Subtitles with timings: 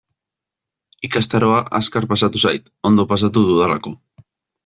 [1.07, 3.93] Ikastaroa azkar pasatu zait, ondo pasatu dudalako.